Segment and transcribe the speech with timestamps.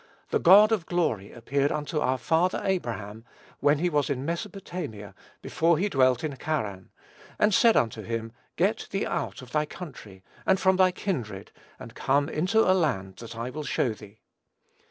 [0.31, 3.23] "The God of glory appeared unto our father Abraham,
[3.59, 6.89] when he was in Mesopotamia, before he dwelt in Charran,
[7.37, 11.93] and said unto him, Get thee out of thy country, and from thy kindred, and
[11.93, 14.21] come into a land that I will show thee.